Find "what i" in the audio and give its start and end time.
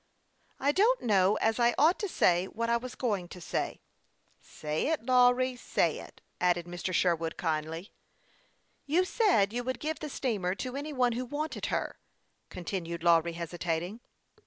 2.47-2.77